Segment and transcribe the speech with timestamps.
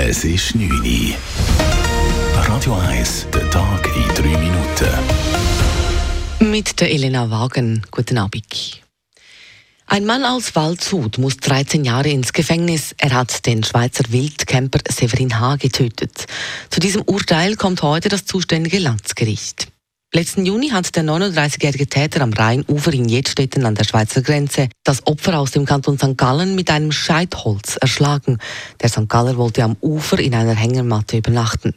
[0.00, 1.16] Es ist 9 Uhr.
[2.36, 4.88] Radio 1, der Tag in 3 Minuten.
[6.52, 7.84] Mit der Elena Wagen.
[7.90, 8.80] Guten Abend.
[9.86, 12.94] Ein Mann aus Waldshut muss 13 Jahre ins Gefängnis.
[12.98, 15.56] Er hat den Schweizer Wildcamper Severin H.
[15.56, 16.26] getötet.
[16.70, 19.66] Zu diesem Urteil kommt heute das zuständige Landsgericht.
[20.14, 25.06] Letzten Juni hat der 39-jährige Täter am Rheinufer in Jedstetten an der Schweizer Grenze das
[25.06, 26.16] Opfer aus dem Kanton St.
[26.16, 28.38] Gallen mit einem Scheitholz erschlagen.
[28.80, 29.06] Der St.
[29.06, 31.74] Galler wollte am Ufer in einer Hängermatte übernachten.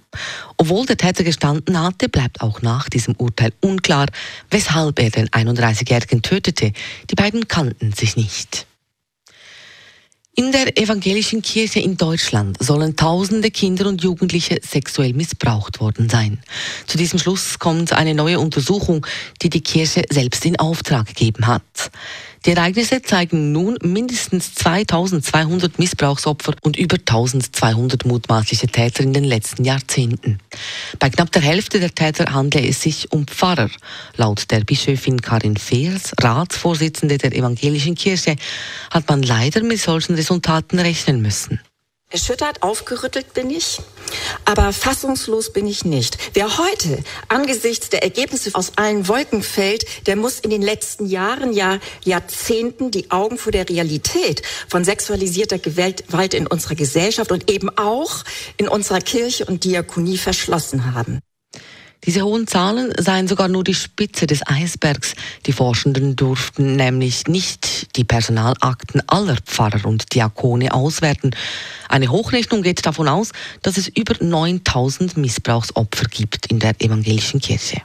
[0.56, 4.06] Obwohl der Täter gestanden hatte, bleibt auch nach diesem Urteil unklar,
[4.50, 6.72] weshalb er den 31-jährigen tötete.
[7.10, 8.66] Die beiden kannten sich nicht.
[10.34, 16.42] In der evangelischen Kirche in Deutschland sollen tausende Kinder und Jugendliche sexuell missbraucht worden sein.
[16.88, 19.06] Zu diesem Schluss kommt eine neue Untersuchung,
[19.42, 21.92] die die Kirche selbst in Auftrag gegeben hat.
[22.46, 29.64] Die Ereignisse zeigen nun mindestens 2200 Missbrauchsopfer und über 1200 mutmaßliche Täter in den letzten
[29.64, 30.40] Jahrzehnten.
[30.98, 33.70] Bei knapp der Hälfte der Täter handle es sich um Pfarrer.
[34.16, 38.36] Laut der Bischöfin Karin Feers, Ratsvorsitzende der evangelischen Kirche,
[38.90, 41.60] hat man leider mit solchen Resultaten rechnen müssen.
[42.10, 43.80] Erschüttert, aufgerüttelt bin ich,
[44.46, 46.18] aber fassungslos bin ich nicht.
[46.34, 51.54] Wer heute angesichts der Ergebnisse aus allen Wolken fällt, der muss in den letzten Jahren,
[51.54, 57.70] ja Jahrzehnten die Augen vor der Realität von sexualisierter Gewalt in unserer Gesellschaft und eben
[57.78, 58.24] auch
[58.58, 61.22] in unserer Kirche und Diakonie verschlossen haben.
[62.06, 65.14] Diese hohen Zahlen seien sogar nur die Spitze des Eisbergs.
[65.46, 71.36] Die Forschenden durften nämlich nicht die Personalakten aller Pfarrer und Diakone auswerten.
[71.90, 77.84] Eine Hochrechnung geht davon aus, dass es über 9000 Missbrauchsopfer gibt in der evangelischen Kirche.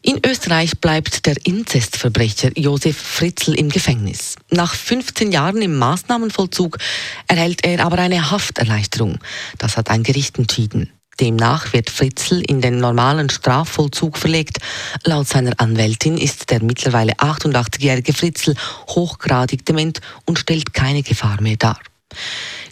[0.00, 4.36] In Österreich bleibt der Inzestverbrecher Josef Fritzl im Gefängnis.
[4.50, 6.78] Nach 15 Jahren im Maßnahmenvollzug
[7.26, 9.18] erhält er aber eine Hafterleichterung.
[9.58, 10.92] Das hat ein Gericht entschieden.
[11.20, 14.58] Demnach wird Fritzl in den normalen Strafvollzug verlegt.
[15.04, 18.54] Laut seiner Anwältin ist der mittlerweile 88-jährige Fritzl
[18.88, 21.78] hochgradig dement und stellt keine Gefahr mehr dar.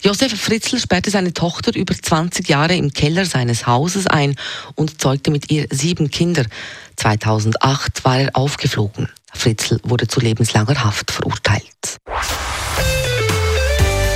[0.03, 4.37] Josef Fritzl sperrte seine Tochter über 20 Jahre im Keller seines Hauses ein
[4.75, 6.45] und zeugte mit ihr sieben Kinder.
[6.97, 9.09] 2008 war er aufgeflogen.
[9.35, 11.99] Fritzl wurde zu lebenslanger Haft verurteilt.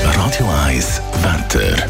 [0.05, 1.89] Radio 1, Wetter.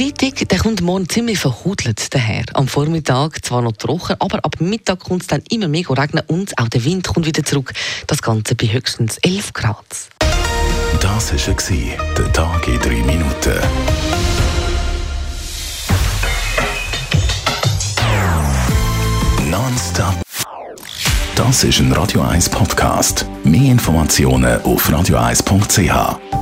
[0.00, 2.42] Freitag der kommt morgen ziemlich verhudelt daher.
[2.54, 6.56] Am Vormittag zwar noch trocken, aber ab Mittag kommt es dann immer mehr regnen und
[6.56, 7.74] auch der Wind kommt wieder zurück.
[8.06, 9.84] Das Ganze bei höchstens 11 Grad.
[11.02, 13.60] Das war der Tag in drei Minuten.
[19.50, 20.14] Nonstop.
[21.34, 23.26] Das ist ein Radio 1 Podcast.
[23.44, 26.39] Mehr Informationen auf radio1.ch.